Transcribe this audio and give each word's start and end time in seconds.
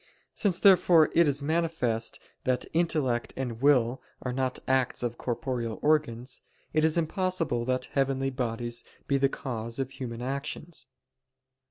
Since, 0.33 0.57
therefore, 0.59 1.11
it 1.13 1.27
is 1.27 1.43
manifest 1.43 2.19
that 2.43 2.65
intellect 2.73 3.35
and 3.37 3.61
will 3.61 4.01
are 4.23 4.33
not 4.33 4.57
acts 4.67 5.03
of 5.03 5.19
corporeal 5.19 5.77
organs, 5.83 6.41
it 6.73 6.83
is 6.83 6.97
impossible 6.97 7.65
that 7.65 7.85
heavenly 7.93 8.31
bodies 8.31 8.83
be 9.07 9.19
the 9.19 9.29
cause 9.29 9.77
of 9.77 9.91
human 9.91 10.23
actions. 10.23 10.87